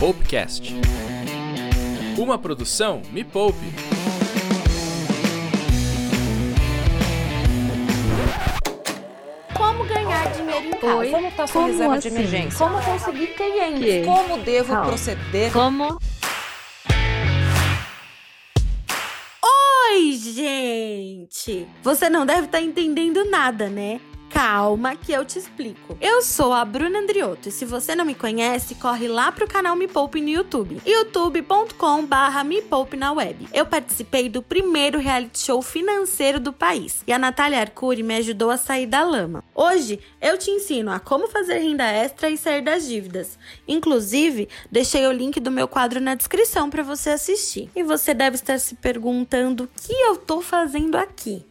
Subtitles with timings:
[0.00, 0.72] Poupecast.
[2.16, 3.66] Uma produção Me Poupe.
[9.54, 10.96] Como ganhar dinheiro em casa?
[10.96, 11.10] Oi?
[11.10, 12.08] Como está sua Como reserva assim?
[12.08, 12.58] de emergência?
[12.58, 13.80] Como conseguir clientes?
[13.84, 14.04] Que?
[14.04, 14.86] Como devo Calma.
[14.86, 15.52] proceder?
[15.52, 15.98] Como?
[19.92, 21.66] Oi, gente!
[21.82, 24.00] Você não deve estar entendendo nada, né?
[24.42, 25.98] Calma que eu te explico.
[26.00, 29.76] Eu sou a Bruna Andriotto e se você não me conhece, corre lá pro canal
[29.76, 30.80] Me Poupe no YouTube.
[30.86, 32.08] youtube.com
[32.46, 33.46] Me Poupe na web.
[33.52, 38.48] Eu participei do primeiro reality show financeiro do país e a Natália Arcuri me ajudou
[38.48, 39.44] a sair da lama.
[39.54, 43.38] Hoje, eu te ensino a como fazer renda extra e sair das dívidas.
[43.68, 47.70] Inclusive, deixei o link do meu quadro na descrição para você assistir.
[47.76, 51.44] E você deve estar se perguntando o que eu tô fazendo aqui.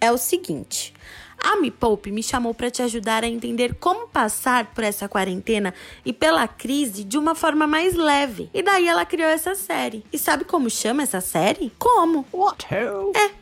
[0.00, 0.94] É o seguinte,
[1.42, 5.74] a Me Poupe me chamou para te ajudar a entender como passar por essa quarentena
[6.04, 8.50] e pela crise de uma forma mais leve.
[8.52, 10.04] E daí ela criou essa série.
[10.12, 11.72] E sabe como chama essa série?
[11.78, 12.26] Como?
[12.32, 12.66] What?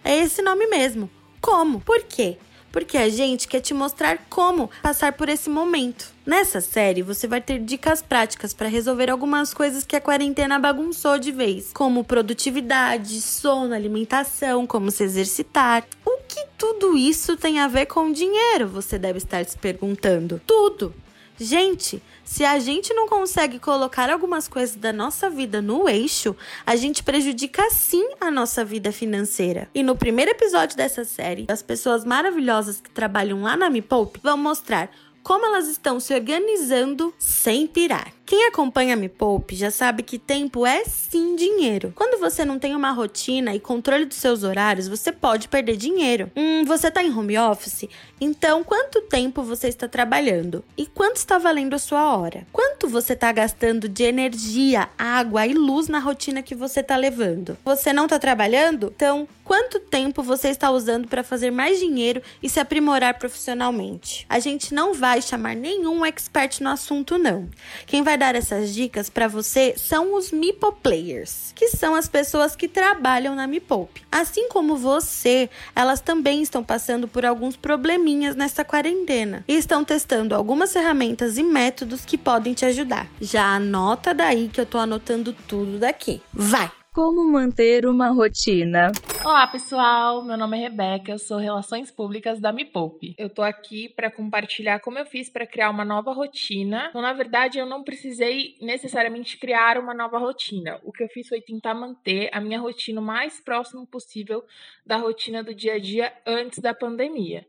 [0.04, 1.10] É, é esse nome mesmo.
[1.40, 1.80] Como?
[1.80, 2.38] Por quê?
[2.70, 6.12] Porque a gente quer te mostrar como passar por esse momento.
[6.26, 11.18] Nessa série, você vai ter dicas práticas para resolver algumas coisas que a quarentena bagunçou
[11.18, 15.86] de vez, como produtividade, sono, alimentação, como se exercitar.
[16.04, 18.68] O que tudo isso tem a ver com dinheiro?
[18.68, 20.40] Você deve estar se perguntando.
[20.46, 20.94] Tudo!
[21.40, 26.34] Gente, se a gente não consegue colocar algumas coisas da nossa vida no eixo,
[26.66, 29.68] a gente prejudica sim a nossa vida financeira.
[29.72, 34.18] E no primeiro episódio dessa série, as pessoas maravilhosas que trabalham lá na Me Poupe
[34.22, 34.90] vão mostrar
[35.22, 38.12] como elas estão se organizando sem pirar.
[38.28, 41.94] Quem acompanha Me Poupe já sabe que tempo é sim dinheiro.
[41.96, 46.30] Quando você não tem uma rotina e controle dos seus horários, você pode perder dinheiro.
[46.36, 47.88] Hum, você tá em home office?
[48.20, 50.62] Então, quanto tempo você está trabalhando?
[50.76, 52.46] E quanto está valendo a sua hora?
[52.52, 57.56] Quanto você está gastando de energia, água e luz na rotina que você está levando?
[57.64, 58.92] Você não está trabalhando?
[58.94, 64.26] Então, quanto tempo você está usando para fazer mais dinheiro e se aprimorar profissionalmente?
[64.28, 67.48] A gente não vai chamar nenhum expert no assunto, não.
[67.86, 72.54] Quem vai dar essas dicas para você são os Mipo Players, que são as pessoas
[72.54, 74.02] que trabalham na Me Poupe.
[74.12, 80.34] Assim como você, elas também estão passando por alguns probleminhas nessa quarentena e estão testando
[80.34, 83.08] algumas ferramentas e métodos que podem te ajudar.
[83.18, 86.20] Já anota daí que eu tô anotando tudo daqui.
[86.34, 86.70] Vai!
[86.98, 88.90] Como manter uma rotina?
[89.28, 90.24] Olá, pessoal.
[90.24, 93.14] Meu nome é Rebeca, eu sou Relações Públicas da Me Poupe.
[93.18, 96.86] Eu tô aqui para compartilhar como eu fiz para criar uma nova rotina.
[96.88, 100.80] Então, na verdade, eu não precisei necessariamente criar uma nova rotina.
[100.82, 104.42] O que eu fiz foi tentar manter a minha rotina o mais próximo possível
[104.86, 107.46] da rotina do dia a dia antes da pandemia.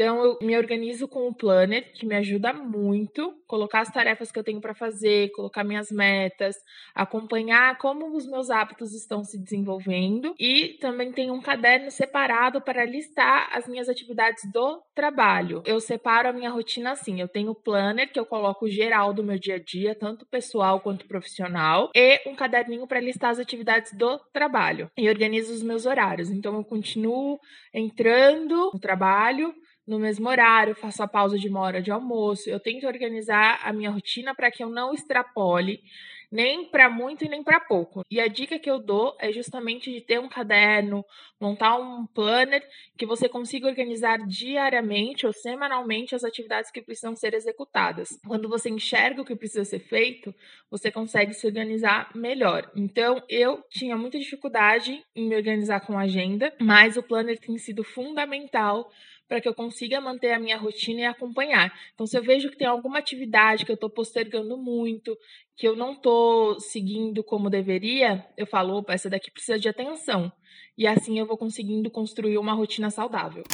[0.00, 4.38] Então, eu me organizo com o planner, que me ajuda muito, colocar as tarefas que
[4.38, 6.56] eu tenho para fazer, colocar minhas metas,
[6.94, 12.86] acompanhar como os meus hábitos estão se desenvolvendo e também tenho um caderno separado para
[12.86, 15.62] listar as minhas atividades do trabalho.
[15.66, 19.22] Eu separo a minha rotina assim, eu tenho o planner que eu coloco geral do
[19.22, 23.92] meu dia a dia, tanto pessoal quanto profissional, e um caderninho para listar as atividades
[23.92, 26.30] do trabalho e organizo os meus horários.
[26.30, 27.38] Então, eu continuo
[27.74, 29.54] entrando no trabalho
[29.90, 32.48] no mesmo horário, faço a pausa de uma hora de almoço.
[32.48, 35.82] Eu tento organizar a minha rotina para que eu não extrapole
[36.30, 38.02] nem para muito e nem para pouco.
[38.08, 41.04] E a dica que eu dou é justamente de ter um caderno,
[41.40, 42.62] montar um planner
[42.96, 48.10] que você consiga organizar diariamente ou semanalmente as atividades que precisam ser executadas.
[48.24, 50.32] Quando você enxerga o que precisa ser feito,
[50.70, 52.70] você consegue se organizar melhor.
[52.76, 57.58] Então, eu tinha muita dificuldade em me organizar com a agenda, mas o planner tem
[57.58, 58.88] sido fundamental
[59.30, 61.72] para que eu consiga manter a minha rotina e acompanhar.
[61.94, 65.16] Então, se eu vejo que tem alguma atividade que eu estou postergando muito,
[65.56, 70.32] que eu não estou seguindo como deveria, eu falo, opa, essa daqui precisa de atenção.
[70.76, 73.44] E assim eu vou conseguindo construir uma rotina saudável.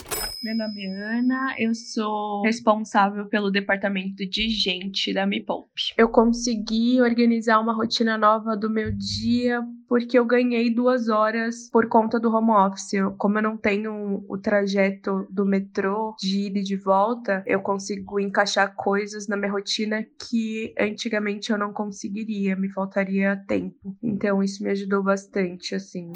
[0.42, 5.94] Meu nome é Ana, eu sou responsável pelo departamento de gente da Me Poupe.
[5.96, 11.88] Eu consegui organizar uma rotina nova do meu dia porque eu ganhei duas horas por
[11.88, 12.92] conta do home office.
[13.18, 18.20] Como eu não tenho o trajeto do metrô de ida e de volta, eu consigo
[18.20, 23.96] encaixar coisas na minha rotina que antigamente eu não conseguiria, me faltaria tempo.
[24.02, 26.12] Então isso me ajudou bastante, assim.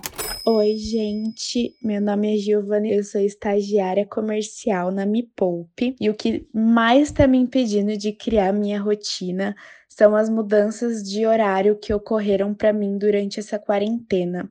[0.46, 1.76] Oi, gente.
[1.82, 5.94] Meu nome é Giovana, eu sou estagiária comercial na Me Poupe.
[6.00, 9.54] E o que mais está me impedindo de criar minha rotina
[9.88, 14.50] são as mudanças de horário que ocorreram para mim durante essa quarentena.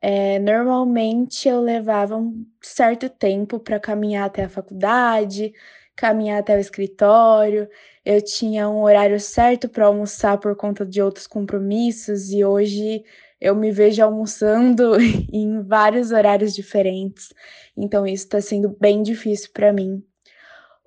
[0.00, 5.52] É, normalmente eu levava um certo tempo para caminhar até a faculdade,
[5.96, 7.68] caminhar até o escritório,
[8.04, 13.04] eu tinha um horário certo para almoçar por conta de outros compromissos e hoje
[13.40, 14.96] eu me vejo almoçando
[15.32, 17.32] em vários horários diferentes.
[17.76, 20.02] Então isso está sendo bem difícil para mim.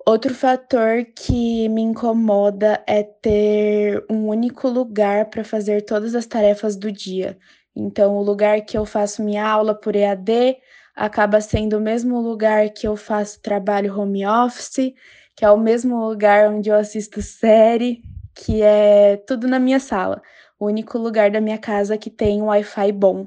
[0.04, 6.74] Outro fator que me incomoda é ter um único lugar para fazer todas as tarefas
[6.74, 7.38] do dia.
[7.74, 10.56] Então, o lugar que eu faço minha aula por EAD
[10.94, 14.92] acaba sendo o mesmo lugar que eu faço trabalho home office,
[15.36, 18.02] que é o mesmo lugar onde eu assisto série,
[18.34, 20.20] que é tudo na minha sala.
[20.62, 23.26] O único lugar da minha casa que tem um Wi-Fi bom.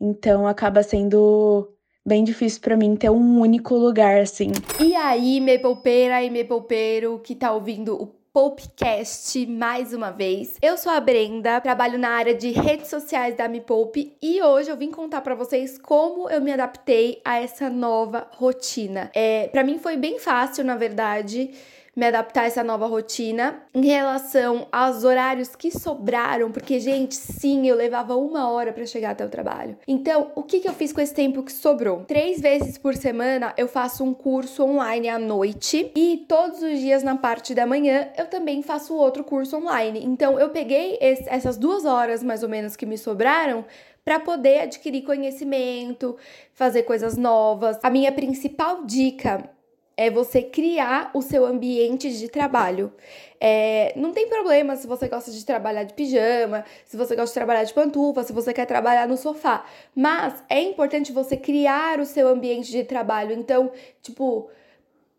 [0.00, 1.68] Então, acaba sendo
[2.06, 4.52] bem difícil para mim ter um único lugar assim.
[4.78, 10.58] E aí, Maplepeira e Maplepeiro que tá ouvindo o Popcast mais uma vez.
[10.62, 14.70] Eu sou a Brenda, trabalho na área de redes sociais da Me Poupe e hoje
[14.70, 19.10] eu vim contar para vocês como eu me adaptei a essa nova rotina.
[19.12, 21.50] É, para mim foi bem fácil, na verdade
[22.00, 23.62] me adaptar a essa nova rotina.
[23.74, 29.10] Em relação aos horários que sobraram, porque, gente, sim, eu levava uma hora para chegar
[29.10, 29.76] até o trabalho.
[29.86, 32.04] Então, o que, que eu fiz com esse tempo que sobrou?
[32.06, 37.02] Três vezes por semana eu faço um curso online à noite e todos os dias
[37.02, 40.02] na parte da manhã eu também faço outro curso online.
[40.02, 43.62] Então, eu peguei esse, essas duas horas mais ou menos que me sobraram
[44.02, 46.16] para poder adquirir conhecimento,
[46.54, 47.78] fazer coisas novas.
[47.82, 49.50] A minha principal dica
[50.00, 52.90] é você criar o seu ambiente de trabalho.
[53.38, 57.34] É, não tem problema se você gosta de trabalhar de pijama, se você gosta de
[57.34, 59.62] trabalhar de pantufa, se você quer trabalhar no sofá.
[59.94, 63.34] Mas é importante você criar o seu ambiente de trabalho.
[63.34, 64.48] Então, tipo,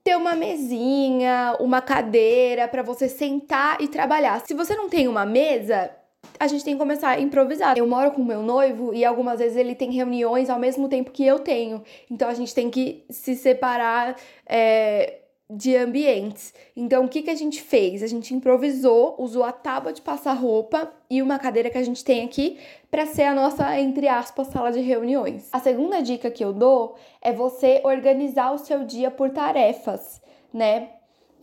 [0.03, 4.41] ter uma mesinha, uma cadeira para você sentar e trabalhar.
[4.47, 5.91] Se você não tem uma mesa,
[6.39, 7.77] a gente tem que começar a improvisar.
[7.77, 11.25] Eu moro com meu noivo e algumas vezes ele tem reuniões ao mesmo tempo que
[11.25, 11.83] eu tenho.
[12.09, 14.15] Então a gente tem que se separar
[14.47, 15.19] é,
[15.49, 16.53] de ambientes.
[16.75, 18.01] Então o que, que a gente fez?
[18.01, 22.03] A gente improvisou, usou a tábua de passar roupa e uma cadeira que a gente
[22.03, 22.57] tem aqui
[22.89, 25.49] para ser a nossa, entre aspas, sala de reuniões.
[25.51, 30.21] A segunda dica que eu dou é você organizar o seu dia por tarefas,
[30.53, 30.89] né?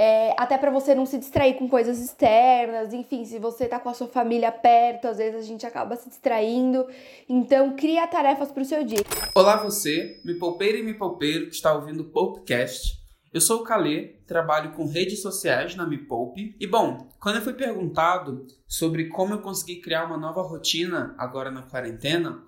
[0.01, 3.89] É, até para você não se distrair com coisas externas, enfim, se você tá com
[3.89, 6.87] a sua família perto, às vezes a gente acaba se distraindo.
[7.29, 9.01] Então, cria tarefas para o seu dia.
[9.35, 12.97] Olá você, me poupeiro e me poupeiro que está ouvindo o Popecast.
[13.35, 16.57] Eu sou o Calê, trabalho com redes sociais na Me Poupe.
[16.59, 21.51] E bom, quando eu fui perguntado sobre como eu consegui criar uma nova rotina agora
[21.51, 22.43] na quarentena,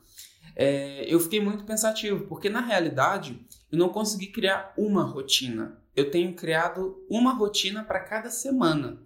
[0.56, 6.10] é, eu fiquei muito pensativo, porque na realidade eu não consegui criar uma rotina eu
[6.10, 9.00] tenho criado uma rotina para cada semana.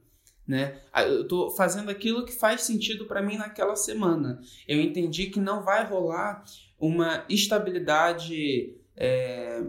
[0.46, 0.78] Né?
[0.92, 4.40] Ah, eu estou fazendo aquilo que faz sentido para mim naquela semana.
[4.68, 6.44] Eu entendi que não vai rolar
[6.78, 9.62] uma estabilidade é,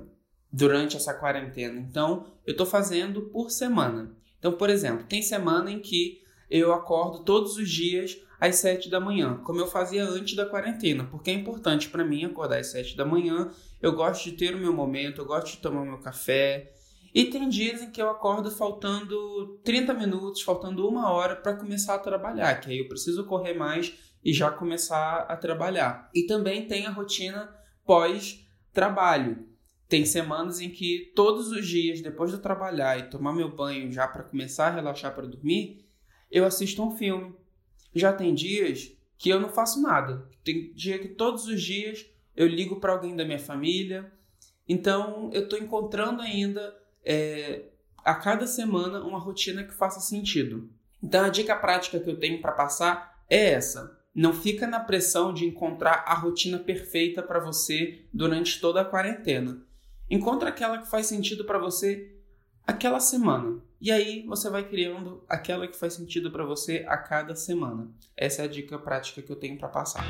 [0.51, 1.79] durante essa quarentena.
[1.79, 4.15] Então, eu estou fazendo por semana.
[4.37, 8.99] Então, por exemplo, tem semana em que eu acordo todos os dias às 7 da
[8.99, 12.95] manhã, como eu fazia antes da quarentena, porque é importante para mim acordar às 7
[12.95, 13.49] da manhã.
[13.81, 16.73] Eu gosto de ter o meu momento, eu gosto de tomar meu café,
[17.15, 21.95] e tem dias em que eu acordo faltando 30 minutos, faltando uma hora para começar
[21.95, 26.09] a trabalhar, que aí eu preciso correr mais e já começar a trabalhar.
[26.13, 29.47] E também tem a rotina pós-trabalho.
[29.87, 34.05] Tem semanas em que todos os dias, depois de trabalhar e tomar meu banho já
[34.09, 35.85] para começar a relaxar para dormir,
[36.29, 37.33] eu assisto um filme.
[37.93, 40.27] Já tem dias que eu não faço nada.
[40.43, 42.05] Tem dia que todos os dias
[42.35, 44.11] eu ligo para alguém da minha família.
[44.67, 47.65] Então eu estou encontrando ainda é,
[48.03, 50.69] a cada semana uma rotina que faça sentido.
[51.01, 53.97] Então a dica prática que eu tenho para passar é essa.
[54.13, 59.61] Não fica na pressão de encontrar a rotina perfeita para você durante toda a quarentena.
[60.09, 62.15] Encontra aquela que faz sentido para você
[62.65, 63.61] aquela semana.
[63.79, 67.91] E aí você vai criando aquela que faz sentido para você a cada semana.
[68.15, 70.05] Essa é a dica prática que eu tenho para passar.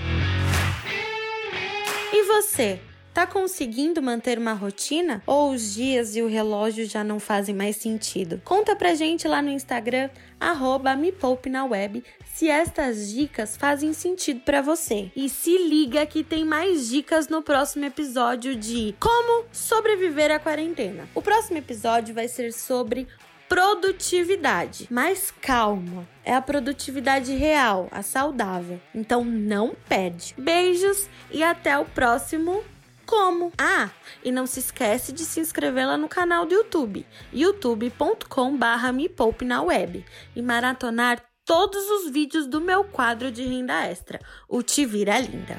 [2.14, 2.80] E você?
[3.16, 5.24] Tá conseguindo manter uma rotina?
[5.26, 8.42] Ou os dias e o relógio já não fazem mais sentido?
[8.44, 13.94] Conta pra gente lá no Instagram, arroba me poupe na web, se estas dicas fazem
[13.94, 15.14] sentido para você.
[15.16, 21.08] E se liga que tem mais dicas no próximo episódio de Como Sobreviver à Quarentena.
[21.16, 23.08] O próximo episódio vai ser sobre
[23.48, 24.88] produtividade.
[24.92, 28.78] Mas calma, é a produtividade real, a saudável.
[28.94, 30.36] Então não perde.
[30.38, 32.62] Beijos e até o próximo
[33.06, 33.52] como?
[33.58, 33.90] Ah,
[34.24, 39.10] e não se esquece de se inscrever lá no canal do YouTube, youtube.com/barra me
[39.44, 44.20] na web e maratonar todos os vídeos do meu quadro de renda extra,
[44.50, 45.58] o Te Vira Linda.